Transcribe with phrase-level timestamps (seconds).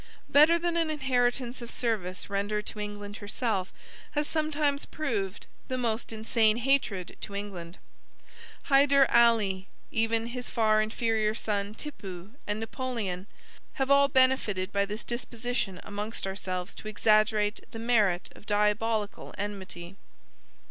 [0.29, 3.71] Better than an inheritance of service rendered to England herself,
[4.13, 7.77] has sometimes proved the most insane hatred to England.
[8.63, 13.27] Hyder Ali, even his far inferior son Tippoo, and Napoleon,
[13.73, 19.97] have all benefited by this disposition amongst ourselves to exaggerate the merit of diabolic enmity.